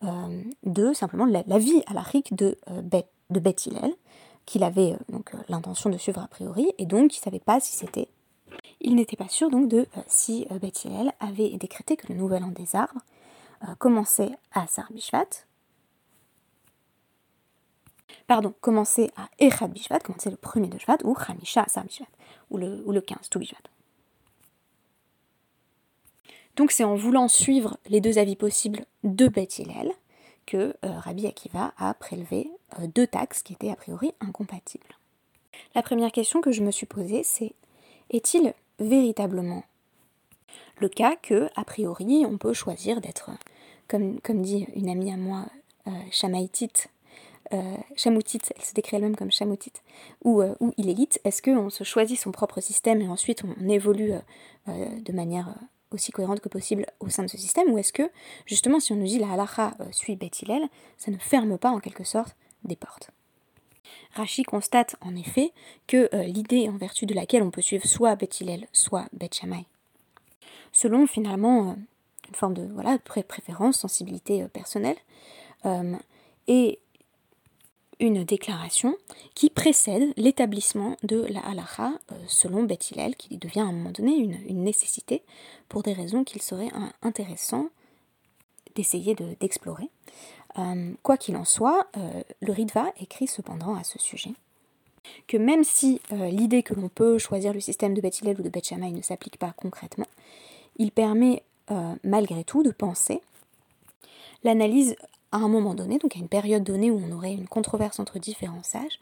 euh, 0.04 0.42
de 0.64 0.92
simplement 0.92 1.24
la, 1.24 1.58
vie 1.58 1.82
à 1.86 1.94
de, 2.30 2.56
Bet, 2.82 3.08
de 3.30 3.40
qu'il 4.46 4.62
avait 4.62 4.92
euh, 4.92 4.98
donc 5.08 5.34
euh, 5.34 5.38
l'intention 5.48 5.90
de 5.90 5.98
suivre 5.98 6.20
a 6.20 6.28
priori, 6.28 6.70
et 6.78 6.86
donc 6.86 7.14
il 7.14 7.18
ne 7.18 7.22
savait 7.22 7.40
pas 7.40 7.60
si 7.60 7.74
c'était. 7.76 8.08
Il 8.80 8.96
n'était 8.96 9.16
pas 9.16 9.28
sûr 9.28 9.50
donc 9.50 9.68
de 9.68 9.86
euh, 9.96 10.00
si 10.06 10.46
Beth 10.60 10.86
avait 11.20 11.50
décrété 11.56 11.96
que 11.96 12.12
le 12.12 12.18
nouvel 12.18 12.44
an 12.44 12.48
des 12.48 12.76
arbres 12.76 13.00
commençait 13.78 14.32
à 14.52 14.66
Sarbishvat, 14.66 15.46
pardon, 18.26 18.52
commençait 18.60 19.10
à 19.16 19.28
Echad 19.38 19.72
Bishvat, 19.72 20.00
commençait 20.00 20.30
le 20.30 20.36
premier 20.36 20.68
de 20.68 20.76
Shvat, 20.76 20.98
ou 21.02 21.16
Hamisha 21.16 21.64
Sarbishvat, 21.66 22.08
ou 22.50 22.58
le, 22.58 22.82
ou 22.84 22.92
le 22.92 23.00
15, 23.00 23.30
tout 23.30 23.38
Bishvat. 23.38 23.62
Donc 26.56 26.70
c'est 26.70 26.84
en 26.84 26.94
voulant 26.94 27.28
suivre 27.28 27.78
les 27.88 28.00
deux 28.00 28.18
avis 28.18 28.36
possibles 28.36 28.84
de 29.02 29.28
Beth 29.28 29.60
que 30.46 30.56
euh, 30.56 30.98
Rabbi 30.98 31.26
Akiva 31.26 31.72
a 31.78 31.94
prélevé 31.94 32.50
euh, 32.78 32.86
deux 32.94 33.06
taxes 33.06 33.42
qui 33.42 33.54
étaient 33.54 33.70
a 33.70 33.76
priori 33.76 34.12
incompatibles. 34.20 34.86
La 35.74 35.82
première 35.82 36.12
question 36.12 36.40
que 36.40 36.52
je 36.52 36.62
me 36.62 36.70
suis 36.70 36.86
posée, 36.86 37.22
c'est 37.24 37.52
est-il 38.10 38.52
véritablement 38.78 39.64
le 40.78 40.88
cas 40.88 41.16
que, 41.16 41.48
a 41.56 41.64
priori, 41.64 42.24
on 42.26 42.36
peut 42.36 42.52
choisir 42.52 43.00
d'être, 43.00 43.30
comme, 43.88 44.20
dit 44.42 44.66
une 44.74 44.88
amie 44.88 45.12
à 45.12 45.16
moi, 45.16 45.46
euh, 45.86 45.90
chamaïtite, 46.10 46.88
euh, 47.52 47.76
elle 47.90 48.64
se 48.64 48.74
décrit 48.74 48.96
elle-même 48.96 49.16
comme 49.16 49.30
chamoutite, 49.30 49.82
ou, 50.24 50.42
ou 50.42 50.72
élite 50.76 51.20
est-ce 51.24 51.42
qu'on 51.42 51.70
se 51.70 51.84
choisit 51.84 52.18
son 52.18 52.32
propre 52.32 52.60
système 52.60 53.00
et 53.00 53.08
ensuite 53.08 53.44
on 53.44 53.68
évolue 53.68 54.12
de 54.66 55.12
manière 55.12 55.54
aussi 55.90 56.12
cohérente 56.12 56.40
que 56.40 56.48
possible 56.48 56.86
au 57.00 57.08
sein 57.08 57.22
de 57.22 57.28
ce 57.28 57.38
système, 57.38 57.70
ou 57.70 57.78
est-ce 57.78 57.92
que, 57.92 58.10
justement, 58.46 58.80
si 58.80 58.92
on 58.92 58.96
nous 58.96 59.06
dit 59.06 59.18
la 59.18 59.32
halacha 59.32 59.74
euh, 59.80 59.84
suit 59.92 60.16
Beth 60.16 60.44
ça 60.98 61.10
ne 61.10 61.18
ferme 61.18 61.58
pas 61.58 61.70
en 61.70 61.80
quelque 61.80 62.04
sorte 62.04 62.36
des 62.64 62.76
portes? 62.76 63.10
Rachi 64.12 64.44
constate 64.44 64.96
en 65.00 65.14
effet 65.14 65.52
que 65.86 66.08
euh, 66.14 66.22
l'idée 66.24 66.68
en 66.68 66.76
vertu 66.76 67.06
de 67.06 67.14
laquelle 67.14 67.42
on 67.42 67.50
peut 67.50 67.60
suivre 67.60 67.86
soit 67.86 68.16
Beth 68.16 68.42
soit 68.72 69.06
Beth 69.12 69.40
selon 70.72 71.06
finalement 71.06 71.70
euh, 71.70 71.74
une 72.28 72.34
forme 72.34 72.54
de 72.54 72.68
voilà, 72.72 72.98
préférence, 72.98 73.78
sensibilité 73.78 74.46
personnelle, 74.48 74.96
et 76.46 76.78
une 78.00 78.24
déclaration 78.24 78.96
qui 79.34 79.50
précède 79.50 80.12
l'établissement 80.16 80.96
de 81.02 81.26
la 81.28 81.40
halacha 81.40 81.92
euh, 82.12 82.14
selon 82.26 82.64
Beth 82.64 82.94
qui 83.18 83.36
devient 83.38 83.60
à 83.60 83.64
un 83.64 83.72
moment 83.72 83.90
donné 83.90 84.16
une, 84.16 84.64
nécessité 84.64 85.22
pour 85.68 85.82
des 85.82 85.92
raisons 85.92 86.24
qu'il 86.24 86.42
serait 86.42 86.70
intéressant 87.02 87.68
d'essayer 88.74 89.14
d'explorer. 89.40 89.88
Euh, 90.58 90.92
quoi 91.02 91.16
qu'il 91.16 91.36
en 91.36 91.44
soit, 91.44 91.86
euh, 91.96 92.22
le 92.40 92.52
Ritva 92.52 92.92
écrit 93.00 93.26
cependant 93.26 93.74
à 93.74 93.84
ce 93.84 93.98
sujet 93.98 94.32
que 95.26 95.36
même 95.36 95.64
si 95.64 96.00
l'idée 96.10 96.62
que 96.62 96.72
l'on 96.72 96.88
peut 96.88 97.18
choisir 97.18 97.52
le 97.52 97.60
système 97.60 97.92
de 97.92 98.00
Beth 98.00 98.22
ou 98.22 98.42
de 98.42 98.48
Beth 98.48 98.72
ne 98.72 99.02
s'applique 99.02 99.36
pas 99.36 99.52
concrètement, 99.54 100.06
il 100.78 100.92
permet 100.92 101.42
malgré 102.02 102.42
tout 102.42 102.62
de 102.62 102.70
penser 102.70 103.20
l'analyse 104.44 104.96
à 105.34 105.38
un 105.38 105.48
moment 105.48 105.74
donné, 105.74 105.98
donc 105.98 106.14
à 106.14 106.20
une 106.20 106.28
période 106.28 106.62
donnée 106.62 106.92
où 106.92 107.02
on 107.04 107.10
aurait 107.10 107.34
une 107.34 107.48
controverse 107.48 107.98
entre 107.98 108.20
différents 108.20 108.62
sages, 108.62 109.00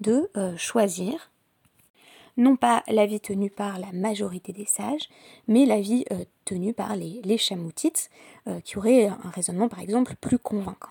de 0.00 0.30
euh, 0.36 0.56
choisir 0.56 1.30
non 2.38 2.56
pas 2.56 2.82
l'avis 2.88 3.20
tenu 3.20 3.50
par 3.50 3.78
la 3.78 3.92
majorité 3.92 4.52
des 4.52 4.64
sages, 4.64 5.08
mais 5.48 5.66
l'avis 5.66 6.06
euh, 6.12 6.24
tenu 6.46 6.72
par 6.72 6.96
les, 6.96 7.20
les 7.24 7.36
chamoutites, 7.36 8.10
euh, 8.46 8.60
qui 8.60 8.78
auraient 8.78 9.06
un 9.06 9.30
raisonnement 9.34 9.68
par 9.68 9.80
exemple 9.80 10.14
plus 10.18 10.38
convaincant. 10.38 10.90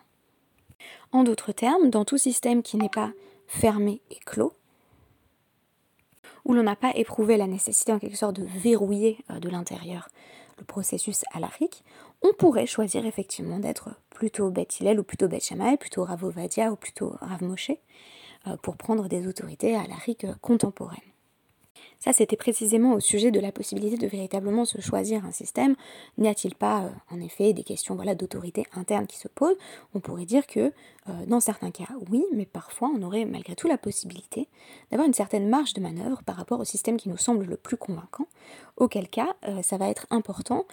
En 1.11 1.23
d'autres 1.23 1.51
termes, 1.51 1.89
dans 1.89 2.05
tout 2.05 2.19
système 2.19 2.61
qui 2.61 2.77
n'est 2.77 2.87
pas 2.87 3.11
fermé 3.47 4.01
et 4.11 4.19
clos, 4.23 4.53
où 6.45 6.53
l'on 6.53 6.63
n'a 6.63 6.75
pas 6.75 6.91
éprouvé 6.95 7.37
la 7.37 7.47
nécessité 7.47 7.91
en 7.91 7.97
quelque 7.97 8.17
sorte 8.17 8.35
de 8.35 8.45
verrouiller 8.45 9.17
de 9.41 9.49
l'intérieur 9.49 10.09
le 10.57 10.63
processus 10.63 11.23
alarique, 11.33 11.83
on 12.25 12.33
pourrait 12.33 12.65
choisir 12.65 13.05
effectivement 13.05 13.59
d'être 13.59 13.89
plutôt 14.09 14.49
Beth 14.49 14.79
Hillel 14.79 14.99
ou 14.99 15.03
plutôt 15.03 15.27
Beth 15.27 15.43
Shammai, 15.43 15.77
plutôt 15.77 16.03
Rav 16.03 16.23
Ovadia 16.23 16.71
ou 16.71 16.75
plutôt 16.75 17.15
Rav 17.21 17.43
Moshe, 17.43 17.71
pour 18.61 18.77
prendre 18.77 19.07
des 19.07 19.27
autorités 19.27 19.75
alariques 19.75 20.27
contemporaines. 20.41 20.99
Ça, 21.99 22.13
c'était 22.13 22.35
précisément 22.35 22.93
au 22.93 22.99
sujet 22.99 23.31
de 23.31 23.39
la 23.39 23.51
possibilité 23.51 23.97
de 23.97 24.07
véritablement 24.07 24.65
se 24.65 24.79
choisir 24.79 25.25
un 25.25 25.31
système. 25.31 25.75
N'y 26.19 26.27
a-t-il 26.27 26.53
pas, 26.53 26.83
euh, 26.83 26.89
en 27.09 27.19
effet, 27.19 27.51
des 27.53 27.63
questions 27.63 27.95
voilà, 27.95 28.13
d'autorité 28.13 28.65
interne 28.73 29.07
qui 29.07 29.17
se 29.17 29.27
posent? 29.27 29.57
On 29.95 29.99
pourrait 29.99 30.25
dire 30.25 30.45
que, 30.45 30.71
euh, 31.09 31.25
dans 31.25 31.39
certains 31.39 31.71
cas, 31.71 31.87
oui, 32.11 32.23
mais 32.31 32.45
parfois, 32.45 32.91
on 32.95 33.01
aurait 33.01 33.25
malgré 33.25 33.55
tout 33.55 33.67
la 33.67 33.79
possibilité 33.79 34.47
d'avoir 34.91 35.07
une 35.07 35.15
certaine 35.15 35.49
marge 35.49 35.73
de 35.73 35.81
manœuvre 35.81 36.21
par 36.23 36.35
rapport 36.35 36.59
au 36.59 36.65
système 36.65 36.97
qui 36.97 37.09
nous 37.09 37.17
semble 37.17 37.45
le 37.45 37.57
plus 37.57 37.77
convaincant, 37.77 38.27
auquel 38.77 39.09
cas, 39.09 39.35
euh, 39.47 39.63
ça 39.63 39.77
va 39.77 39.89
être 39.89 40.05
important 40.11 40.65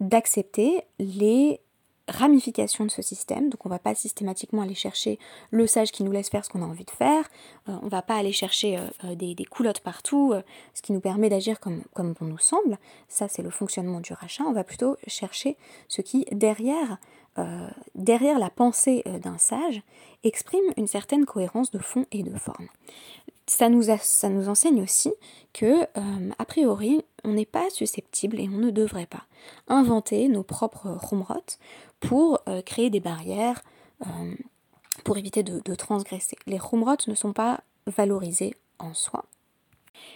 d'accepter 0.00 0.82
les 0.98 1.60
ramification 2.08 2.84
de 2.84 2.90
ce 2.90 3.02
système. 3.02 3.50
Donc 3.50 3.64
on 3.64 3.68
ne 3.68 3.74
va 3.74 3.78
pas 3.78 3.94
systématiquement 3.94 4.62
aller 4.62 4.74
chercher 4.74 5.18
le 5.50 5.66
sage 5.66 5.92
qui 5.92 6.02
nous 6.02 6.12
laisse 6.12 6.28
faire 6.28 6.44
ce 6.44 6.50
qu'on 6.50 6.62
a 6.62 6.66
envie 6.66 6.84
de 6.84 6.90
faire. 6.90 7.28
Euh, 7.68 7.76
on 7.82 7.86
ne 7.86 7.90
va 7.90 8.02
pas 8.02 8.16
aller 8.16 8.32
chercher 8.32 8.78
euh, 8.78 8.86
euh, 9.04 9.14
des, 9.14 9.44
coulottes 9.44 9.80
partout, 9.80 10.34
ce 10.74 10.82
qui 10.82 10.92
nous 10.92 11.00
permet 11.00 11.28
d'agir 11.28 11.60
comme, 11.60 11.82
comme 11.94 12.14
bon 12.14 12.26
nous 12.26 12.38
semble. 12.38 12.78
Ça 13.08 13.28
c'est 13.28 13.42
le 13.42 13.50
fonctionnement 13.50 14.00
du 14.00 14.12
rachat. 14.12 14.44
On 14.44 14.52
va 14.52 14.64
plutôt 14.64 14.96
chercher 15.06 15.56
ce 15.88 16.02
qui, 16.02 16.26
derrière, 16.32 16.98
la 17.36 18.50
pensée 18.50 19.04
d'un 19.22 19.38
sage, 19.38 19.82
exprime 20.24 20.64
une 20.76 20.86
certaine 20.86 21.24
cohérence 21.24 21.70
de 21.70 21.78
fond 21.78 22.06
et 22.10 22.22
de 22.22 22.36
forme 22.36 22.68
ça 23.46 23.70
nous, 23.70 23.84
ça 24.02 24.28
nous 24.28 24.50
enseigne 24.50 24.82
aussi 24.82 25.10
que, 25.54 25.84
a 26.38 26.44
priori, 26.44 27.02
on 27.24 27.32
n'est 27.32 27.46
pas 27.46 27.70
susceptible 27.70 28.40
et 28.40 28.48
on 28.48 28.58
ne 28.58 28.70
devrait 28.70 29.06
pas 29.06 29.24
inventer 29.68 30.28
nos 30.28 30.42
propres 30.42 30.88
rumrot 30.88 31.58
pour 32.00 32.40
euh, 32.48 32.62
créer 32.62 32.90
des 32.90 33.00
barrières, 33.00 33.62
euh, 34.06 34.34
pour 35.04 35.18
éviter 35.18 35.42
de, 35.42 35.74
transgresser. 35.74 36.36
Les 36.46 36.58
rumrot 36.58 36.96
ne 37.06 37.14
sont 37.14 37.32
pas 37.32 37.60
valorisées 37.86 38.54
en 38.78 38.94
soi. 38.94 39.24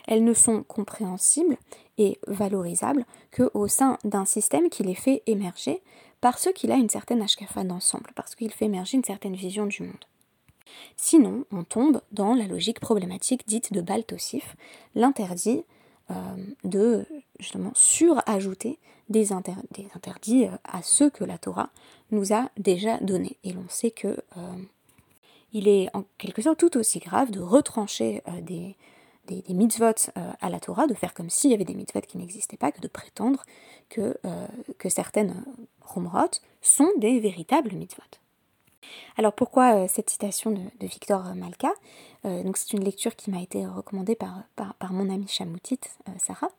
Elles 0.06 0.24
ne 0.24 0.34
sont 0.34 0.62
compréhensibles 0.62 1.56
et 1.98 2.18
valorisables 2.26 3.04
qu'au 3.36 3.66
sein 3.68 3.98
d'un 4.04 4.24
système 4.24 4.70
qui 4.70 4.82
les 4.82 4.94
fait 4.94 5.22
émerger 5.26 5.82
parce 6.20 6.48
qu'il 6.54 6.70
a 6.70 6.76
une 6.76 6.88
certaine 6.88 7.20
ashkafa 7.20 7.64
d'ensemble, 7.64 8.12
parce 8.14 8.36
qu'il 8.36 8.52
fait 8.52 8.66
émerger 8.66 8.96
une 8.96 9.04
certaine 9.04 9.34
vision 9.34 9.66
du 9.66 9.82
monde. 9.82 10.04
Sinon, 10.96 11.44
on 11.50 11.64
tombe 11.64 12.00
dans 12.12 12.34
la 12.34 12.46
logique 12.46 12.80
problématique 12.80 13.46
dite 13.46 13.72
de 13.72 13.80
Baltosif, 13.80 14.56
l'interdit 14.94 15.64
euh, 16.12 16.36
de 16.64 17.06
justement 17.38 17.72
surajouter 17.74 18.78
des, 19.08 19.32
interdits 19.32 20.46
euh, 20.46 20.56
à 20.64 20.82
ceux 20.82 21.10
que 21.10 21.24
la 21.24 21.38
Torah 21.38 21.70
nous 22.10 22.32
a 22.32 22.50
déjà 22.56 22.98
donnés. 22.98 23.36
Et 23.44 23.52
l'on 23.52 23.68
sait 23.68 23.90
que 23.90 24.08
euh, 24.08 24.56
il 25.52 25.68
est 25.68 25.88
en 25.94 26.04
quelque 26.18 26.42
sorte 26.42 26.58
tout 26.58 26.76
aussi 26.76 26.98
grave 26.98 27.30
de 27.30 27.40
retrancher 27.40 28.22
des, 28.42 28.76
mitzvot 29.48 30.10
à 30.40 30.48
la 30.48 30.60
Torah, 30.60 30.86
de 30.86 30.94
faire 30.94 31.14
comme 31.14 31.30
s'il 31.30 31.50
y 31.50 31.54
avait 31.54 31.64
des 31.64 31.74
mitzvot 31.74 32.00
qui 32.00 32.18
n'existaient 32.18 32.56
pas, 32.56 32.72
que 32.72 32.80
de 32.80 32.88
prétendre 32.88 33.44
que, 33.90 34.16
que 34.78 34.88
certaines 34.88 35.44
romrot 35.82 36.40
sont 36.62 36.90
des 36.96 37.20
véritables 37.20 37.72
mitzvot. 37.74 38.21
Alors 39.16 39.32
pourquoi 39.32 39.74
euh, 39.74 39.86
cette 39.88 40.10
citation 40.10 40.50
de, 40.50 40.86
Victor 40.86 41.22
Malka? 41.34 41.72
Euh, 42.24 42.42
Donc 42.42 42.56
c'est 42.56 42.72
une 42.72 42.84
lecture 42.84 43.16
qui 43.16 43.30
m'a 43.30 43.40
été 43.40 43.66
recommandée 43.66 44.16
par, 44.16 44.44
mon 44.90 45.10
amie 45.10 45.28
Chamoutite, 45.28 45.90
euh, 46.08 46.12
Sarah, 46.18 46.50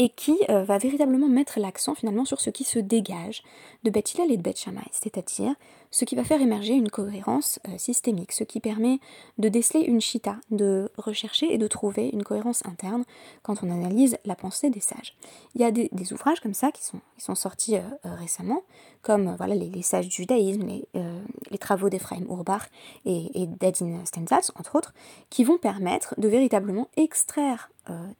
et 0.00 0.08
qui 0.08 0.38
va 0.48 0.78
véritablement 0.78 1.28
mettre 1.28 1.60
l'accent 1.60 1.94
finalement 1.94 2.24
sur 2.24 2.40
ce 2.40 2.48
qui 2.48 2.64
se 2.64 2.78
dégage 2.78 3.42
de 3.84 3.90
Beth 3.90 4.18
et 4.18 4.36
de 4.36 4.42
Beth 4.42 4.58
Shammai, 4.58 4.80
c'est-à-dire 4.92 5.54
ce 5.90 6.04
qui 6.04 6.14
va 6.14 6.24
faire 6.24 6.40
émerger 6.40 6.74
une 6.74 6.88
cohérence 6.88 7.58
euh, 7.68 7.76
systémique, 7.76 8.32
ce 8.32 8.44
qui 8.44 8.60
permet 8.60 9.00
de 9.38 9.48
déceler 9.48 9.80
une 9.80 10.00
chita, 10.00 10.36
de 10.50 10.90
rechercher 10.96 11.52
et 11.52 11.58
de 11.58 11.66
trouver 11.66 12.10
une 12.12 12.22
cohérence 12.22 12.64
interne 12.64 13.04
quand 13.42 13.62
on 13.62 13.70
analyse 13.70 14.16
la 14.24 14.36
pensée 14.36 14.70
des 14.70 14.80
sages. 14.80 15.16
Il 15.54 15.60
y 15.60 15.64
a 15.64 15.70
des, 15.70 15.90
ouvrages 16.12 16.40
comme 16.40 16.54
ça 16.54 16.70
qui 16.70 16.82
sont, 16.84 17.34
sortis 17.34 17.76
euh, 17.76 17.80
euh, 18.06 18.14
récemment, 18.14 18.62
comme 19.02 19.34
voilà, 19.36 19.54
les, 19.54 19.82
sages 19.82 20.08
du 20.08 20.16
judaïsme, 20.16 20.66
les, 20.66 21.58
travaux 21.58 21.88
d'Ephraim 21.88 22.24
Urbach 22.28 22.68
et, 23.04 23.42
et 23.42 23.46
d'Adin 23.46 24.04
Stenzals, 24.04 24.50
entre 24.56 24.76
autres, 24.76 24.94
qui 25.28 25.44
vont 25.44 25.58
permettre 25.58 26.14
de 26.18 26.28
véritablement 26.28 26.88
extraire 26.96 27.70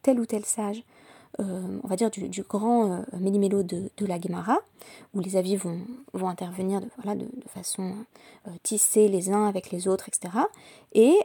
tel 0.03 0.19
ou 0.19 0.27
tel 0.27 0.45
sage 0.45 0.83
euh, 1.39 1.79
on 1.85 1.87
va 1.87 1.95
dire, 1.95 2.11
du, 2.11 2.43
grand 2.43 2.91
euh, 2.91 3.03
méli-mélo 3.19 3.63
de, 3.63 3.91
la 4.01 4.21
Gemara, 4.21 4.59
où 5.15 5.21
les 5.21 5.37
avis 5.37 5.57
vont, 5.57 5.79
vont 6.13 6.29
intervenir 6.29 6.81
de, 6.81 6.89
voilà, 7.03 7.19
de, 7.19 7.29
façon 7.47 7.95
euh, 8.49 8.51
tissée 8.63 9.09
les 9.09 9.31
uns 9.31 9.47
avec 9.47 9.71
les 9.71 9.87
autres, 9.87 10.09
etc. 10.09 10.35
Et, 10.93 11.17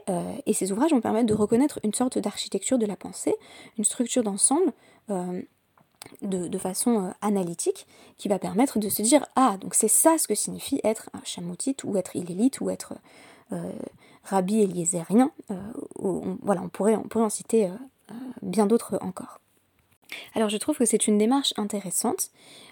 ces 0.53 0.71
ouvrages 0.71 0.91
vont 0.91 1.01
permettre 1.01 1.25
de 1.25 1.33
reconnaître 1.33 1.79
une 1.83 1.93
sorte 1.93 2.17
d'architecture 2.17 2.77
de 2.77 2.85
la 2.85 2.95
pensée, 2.95 3.35
une 3.77 3.83
structure 3.83 4.23
d'ensemble. 4.23 4.71
De, 6.21 6.57
façon 6.59 7.11
analytique 7.21 7.87
qui 8.17 8.27
va 8.27 8.37
permettre 8.37 8.79
de 8.79 8.89
se 8.89 9.01
dire 9.01 9.25
ah 9.35 9.57
donc 9.59 9.73
c'est 9.73 9.87
ça 9.87 10.17
ce 10.17 10.27
que 10.27 10.35
signifie 10.35 10.79
être 10.83 11.09
un 11.13 11.23
chamoutite 11.23 11.83
ou 11.83 11.97
être 11.97 12.15
illélite 12.15 12.61
ou 12.61 12.69
être 12.69 12.93
rabbi 14.23 14.61
eliézérien 14.61 15.31
voilà 16.41 16.61
on 16.61 16.69
pourrait 16.69 16.95
on 16.95 17.03
pourrait 17.03 17.25
en 17.25 17.29
citer 17.29 17.69
bien 18.41 18.67
d'autres 18.67 18.97
encore 19.01 19.39
alors 20.35 20.49
je 20.49 20.57
trouve 20.57 20.77
que 20.77 20.85
c'est 20.85 21.07
une 21.07 21.17
démarche 21.17 21.53
intéressante 21.57 22.31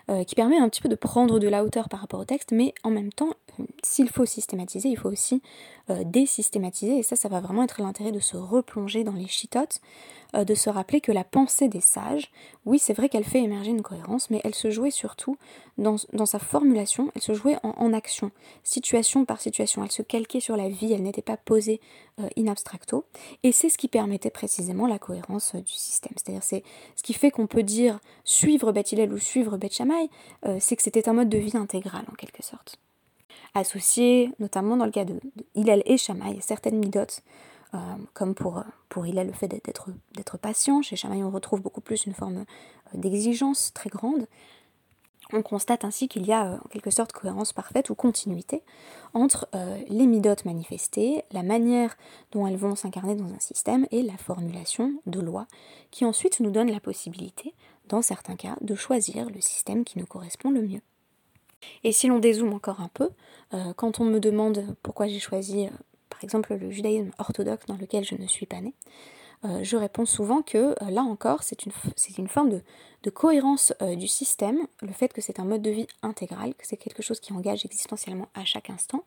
euh, 0.09 0.25
qui 0.25 0.35
permet 0.35 0.57
un 0.57 0.67
petit 0.67 0.81
peu 0.81 0.89
de 0.89 0.95
prendre 0.95 1.39
de 1.39 1.47
la 1.47 1.63
hauteur 1.63 1.87
par 1.87 2.01
rapport 2.01 2.19
au 2.19 2.25
texte, 2.25 2.51
mais 2.51 2.73
en 2.83 2.89
même 2.89 3.13
temps, 3.13 3.29
euh, 3.57 3.63
s'il 3.83 4.09
faut 4.09 4.25
systématiser, 4.25 4.89
il 4.89 4.97
faut 4.97 5.07
aussi 5.07 5.41
euh, 5.89 6.03
désystématiser, 6.03 6.97
et 6.97 7.03
ça, 7.03 7.15
ça 7.15 7.29
va 7.29 7.39
vraiment 7.39 7.63
être 7.63 7.81
l'intérêt 7.81 8.11
de 8.11 8.19
se 8.19 8.35
replonger 8.35 9.05
dans 9.05 9.13
les 9.13 9.27
chitotes, 9.27 9.79
de 10.33 10.55
se 10.55 10.71
rappeler 10.71 10.99
que 10.99 11.11
la 11.11 11.23
pensée 11.23 11.67
des 11.67 11.79
sages, 11.79 12.31
oui, 12.65 12.79
c'est 12.79 12.93
vrai 12.93 13.07
qu'elle 13.07 13.23
fait 13.23 13.43
émerger 13.43 13.69
une 13.69 13.83
cohérence, 13.83 14.31
mais 14.31 14.41
elle 14.43 14.55
se 14.55 14.71
jouait 14.71 14.89
surtout 14.89 15.37
dans, 15.77 15.95
sa 16.25 16.39
formulation, 16.39 17.11
elle 17.13 17.21
se 17.21 17.33
jouait 17.33 17.57
en, 17.61 17.93
action, 17.93 18.31
situation 18.63 19.25
par 19.25 19.39
situation, 19.39 19.83
elle 19.83 19.91
se 19.91 20.01
calquait 20.01 20.39
sur 20.39 20.57
la 20.57 20.69
vie, 20.69 20.91
elle 20.91 21.03
n'était 21.03 21.21
pas 21.21 21.37
posée 21.37 21.81
in 22.35 22.47
abstracto, 22.47 23.05
et 23.43 23.51
c'est 23.51 23.69
ce 23.69 23.77
qui 23.77 23.87
permettait 23.87 24.31
précisément 24.31 24.87
la 24.87 24.97
cohérence 24.97 25.53
du 25.53 25.71
système. 25.71 26.13
C'est-à-dire 26.15 26.41
c'est 26.41 26.63
ce 26.95 27.03
qui 27.03 27.13
fait 27.13 27.29
qu'on 27.29 27.45
peut 27.45 27.61
dire 27.61 27.99
suivre 28.23 28.71
Beth 28.71 28.91
ou 29.11 29.19
suivre 29.19 29.57
Euh, 30.45 30.57
c'est 30.59 30.75
que 30.75 30.83
c'était 30.83 31.07
un 31.09 31.13
mode 31.13 31.29
de 31.29 31.37
vie 31.37 31.57
intégral 31.57 32.03
en 32.11 32.15
quelque 32.15 32.43
sorte. 32.43 32.77
Associé 33.53 34.31
notamment 34.39 34.77
dans 34.77 34.85
le 34.85 34.91
cas 34.91 35.05
de, 35.05 35.19
Hillel 35.55 35.83
et 35.85 35.97
Shammai, 35.97 36.39
certaines 36.41 36.79
midotes, 36.79 37.21
euh, 37.73 37.77
comme 38.13 38.35
pour, 38.35 38.63
pour 38.89 39.05
Hillel 39.05 39.27
le 39.27 39.33
fait 39.33 39.47
d'être 39.47 40.37
patient, 40.37 40.81
chez 40.81 40.95
Shammai 40.95 41.23
on 41.23 41.31
retrouve 41.31 41.61
beaucoup 41.61 41.81
plus 41.81 42.05
une 42.05 42.13
forme 42.13 42.39
euh, 42.39 42.43
d'exigence 42.97 43.71
très 43.73 43.89
grande. 43.89 44.27
On 45.31 45.41
constate 45.41 45.83
ainsi 45.83 46.07
qu'il 46.07 46.27
y 46.27 46.33
a 46.33 46.59
en 46.63 46.67
quelque 46.69 46.91
sorte 46.91 47.11
cohérence 47.11 47.53
parfaite 47.53 47.89
ou 47.89 47.95
continuité 47.95 48.61
entre 49.15 49.47
les 49.87 50.05
midotes 50.05 50.45
manifestées, 50.45 51.23
la 51.31 51.41
manière 51.41 51.95
dont 52.33 52.45
elles 52.45 52.57
vont 52.57 52.75
s'incarner 52.75 53.15
dans 53.15 53.33
un 53.33 53.39
système 53.39 53.87
et 53.89 54.03
la 54.03 54.17
formulation 54.17 54.93
de 55.07 55.19
lois 55.21 55.47
qui 55.89 56.05
ensuite 56.05 56.39
nous 56.39 56.51
donne 56.51 56.69
la 56.69 56.81
possibilité 56.81 57.55
dans 57.93 58.01
certains 58.01 58.35
cas, 58.35 58.55
de 58.61 58.73
choisir 58.73 59.29
le 59.29 59.39
système 59.39 59.83
qui 59.85 59.99
nous 59.99 60.07
correspond 60.07 60.49
le 60.49 60.63
mieux. 60.63 60.81
Et 61.83 61.91
si 61.91 62.07
l'on 62.07 62.17
dézoome 62.17 62.53
encore 62.53 62.81
un 62.81 62.89
peu, 62.91 63.11
euh, 63.53 63.71
quand 63.75 63.99
on 63.99 64.03
me 64.03 64.19
demande 64.19 64.65
pourquoi 64.81 65.07
j'ai 65.07 65.19
choisi, 65.19 65.67
euh, 65.67 65.69
par 66.09 66.23
exemple, 66.23 66.55
le 66.55 66.71
judaïsme 66.71 67.11
orthodoxe 67.19 67.67
dans 67.67 67.77
lequel 67.77 68.03
je 68.03 68.15
ne 68.15 68.25
suis 68.25 68.47
pas 68.47 68.61
née, 68.61 68.73
euh, 69.45 69.59
je 69.61 69.77
réponds 69.77 70.07
souvent 70.07 70.41
que 70.41 70.73
là 70.89 71.03
encore, 71.03 71.43
c'est 71.43 71.67
une, 71.67 71.71
une, 72.17 72.27
forme 72.27 72.49
de, 72.49 72.61
de 73.03 73.09
cohérence 73.11 73.73
du 73.95 74.07
système, 74.07 74.65
le 74.81 74.91
fait 74.91 75.13
que 75.13 75.21
c'est 75.21 75.39
un 75.39 75.45
mode 75.45 75.61
de 75.61 75.69
vie 75.69 75.87
intégral, 76.01 76.55
que 76.55 76.65
c'est 76.65 76.77
quelque 76.77 77.03
chose 77.03 77.19
qui 77.19 77.31
engage 77.31 77.63
existentiellement 77.63 78.29
à 78.33 78.43
chaque 78.43 78.71
instant, 78.71 79.03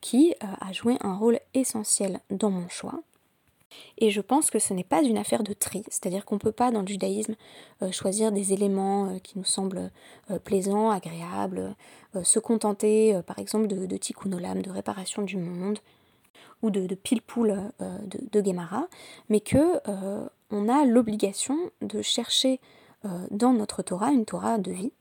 qui 0.00 0.34
a 0.40 0.72
joué 0.72 0.96
un 1.00 1.14
rôle 1.14 1.38
essentiel 1.54 2.18
dans 2.30 2.50
mon 2.50 2.68
choix, 2.68 3.02
et 3.98 4.10
je 4.10 4.20
pense 4.20 4.50
que 4.50 4.58
ce 4.58 4.74
n'est 4.74 4.84
pas 4.84 5.02
une 5.02 5.18
affaire 5.18 5.42
de 5.42 5.52
tri, 5.52 5.82
c'est-à-dire 5.88 6.24
qu'on 6.24 6.36
ne 6.36 6.40
peut 6.40 6.52
pas 6.52 6.70
dans 6.70 6.82
le 6.82 6.86
judaïsme 6.86 7.34
euh, 7.82 7.90
choisir 7.92 8.32
des 8.32 8.52
éléments 8.52 9.08
euh, 9.08 9.18
qui 9.18 9.38
nous 9.38 9.44
semblent 9.44 9.90
euh, 10.30 10.38
plaisants, 10.38 10.90
agréables, 10.90 11.74
se 12.22 12.38
contenter 12.38 13.20
par 13.26 13.38
exemple 13.38 13.66
de, 13.66 13.84
de 13.84 13.96
tikkun 13.98 14.32
olam, 14.32 14.62
de 14.62 14.70
réparation 14.70 15.20
du 15.20 15.36
monde, 15.36 15.78
ou 16.62 16.70
de, 16.70 16.94
pile-poule 16.94 17.70
de, 17.78 18.40
de 18.40 18.54
mais 19.28 19.40
que 19.40 19.80
on 20.50 20.68
a 20.70 20.86
l'obligation 20.86 21.58
de 21.82 22.00
chercher 22.00 22.58
dans 23.30 23.52
notre 23.52 23.82
Torah 23.82 24.12
une 24.12 24.24
Torah 24.24 24.56
de 24.56 24.72
vie, 24.72 24.92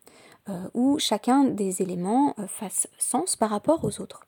où 0.74 1.00
chacun 1.00 1.46
des 1.46 1.82
éléments 1.82 2.36
fasse 2.48 2.90
sens 2.98 3.38
par 3.38 3.50
rapport 3.50 3.86
aux 3.86 4.02
autres. 4.02 4.26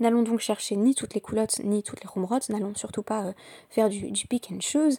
N'allons 0.00 0.22
donc 0.22 0.40
chercher 0.40 0.76
ni 0.76 0.94
toutes 0.94 1.14
les 1.14 1.20
coulottes, 1.20 1.60
ni 1.64 1.82
toutes 1.82 2.02
les 2.02 2.08
rumrottes, 2.08 2.48
n'allons 2.48 2.74
surtout 2.74 3.02
pas 3.02 3.32
faire 3.68 3.88
du, 3.88 4.26
pick 4.28 4.50
and 4.50 4.60
choose, 4.60 4.98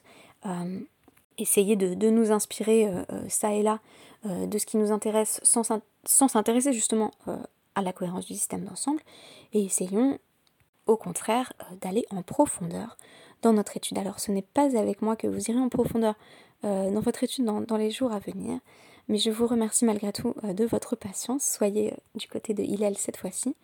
essayer 1.37 1.75
de, 1.75 2.09
nous 2.09 2.31
inspirer 2.31 2.87
ça 3.27 3.53
et 3.53 3.63
là 3.63 3.79
de 4.25 4.57
ce 4.57 4.65
qui 4.65 4.77
nous 4.77 4.91
intéresse 4.91 5.39
sans, 5.43 5.63
s'intéresser 6.05 6.71
justement 6.71 7.11
à 7.75 7.81
la 7.81 7.93
cohérence 7.93 8.27
du 8.27 8.33
système 8.33 8.63
d'ensemble, 8.63 9.01
et 9.53 9.63
essayons 9.63 10.19
au 10.85 10.97
contraire 10.97 11.53
d'aller 11.81 12.05
en 12.11 12.21
profondeur 12.21 12.97
dans 13.41 13.53
notre 13.53 13.77
étude. 13.77 13.97
Alors 13.97 14.19
ce 14.19 14.31
n'est 14.31 14.43
pas 14.43 14.77
avec 14.77 15.01
moi 15.01 15.15
que 15.15 15.27
vous 15.27 15.49
irez 15.49 15.59
en 15.59 15.69
profondeur 15.69 16.15
dans 16.63 17.01
votre 17.01 17.23
étude 17.23 17.45
dans 17.45 17.77
les 17.77 17.89
jours 17.89 18.11
à 18.11 18.19
venir, 18.19 18.59
mais 19.11 19.17
je 19.17 19.29
vous 19.29 19.45
remercie 19.45 19.85
malgré 19.85 20.13
tout 20.13 20.33
euh, 20.43 20.53
de 20.53 20.65
votre 20.65 20.95
patience. 20.95 21.43
Soyez 21.43 21.91
euh, 21.91 21.97
du 22.15 22.27
côté 22.27 22.53
de 22.53 22.63
Hillel 22.63 22.97
cette 22.97 23.17
fois-ci. 23.17 23.55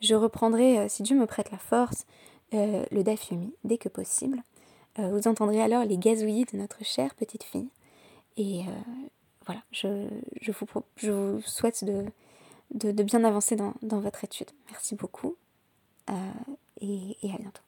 Je 0.00 0.14
reprendrai, 0.14 0.78
euh, 0.78 0.88
si 0.88 1.02
Dieu 1.02 1.16
me 1.16 1.26
prête 1.26 1.50
la 1.50 1.58
force, 1.58 2.06
le 2.52 3.02
Dafyomi 3.02 3.52
dès 3.64 3.76
que 3.76 3.88
possible. 3.88 4.42
Vous 4.98 5.28
entendrez 5.28 5.60
alors 5.60 5.84
les 5.84 5.98
gazouillis 5.98 6.46
de 6.46 6.56
notre 6.56 6.82
chère 6.82 7.14
petite 7.14 7.42
fille. 7.42 7.68
Et 8.38 8.62
voilà, 9.44 9.60
je, 9.72 10.08
vous, 11.02 11.40
souhaite 11.44 11.84
de, 11.84 13.02
bien 13.02 13.24
avancer 13.24 13.56
dans, 13.56 14.00
votre 14.00 14.24
étude. 14.24 14.48
Merci 14.70 14.94
beaucoup 14.94 15.36
et 16.08 17.30
à 17.30 17.36
bientôt. 17.36 17.65